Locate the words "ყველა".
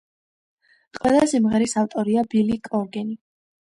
1.03-1.29